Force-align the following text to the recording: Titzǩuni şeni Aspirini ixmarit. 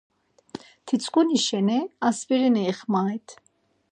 Titzǩuni 0.85 1.37
şeni 1.45 1.79
Aspirini 2.07 2.61
ixmarit. 2.71 3.27